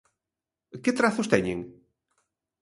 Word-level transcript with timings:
Que 0.83 0.91
trazos 0.99 1.31
teñen? 1.33 1.59